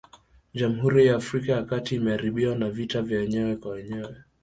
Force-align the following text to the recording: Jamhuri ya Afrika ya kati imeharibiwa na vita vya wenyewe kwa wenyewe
Jamhuri 0.53 1.05
ya 1.07 1.15
Afrika 1.15 1.51
ya 1.51 1.63
kati 1.63 1.95
imeharibiwa 1.95 2.55
na 2.55 2.69
vita 2.69 3.01
vya 3.01 3.19
wenyewe 3.19 3.55
kwa 3.55 3.71
wenyewe 3.71 4.17